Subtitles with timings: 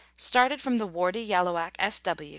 [0.17, 2.29] Started from the Wardy Yalloak S.W.